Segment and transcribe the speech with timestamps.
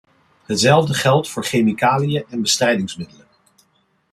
[0.45, 3.27] Hetzelfde geldt voor chemicaliën en bestrijdingsmiddelen.